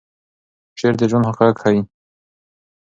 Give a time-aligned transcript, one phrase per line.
[0.79, 1.81] شعر د ژوند حقایق ښیي.